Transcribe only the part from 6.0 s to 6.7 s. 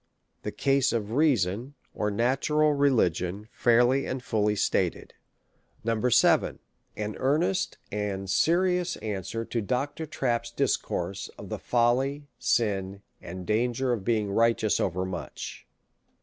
LAW. XVll 7.